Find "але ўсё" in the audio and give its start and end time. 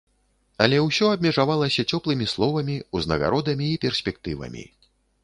0.63-1.09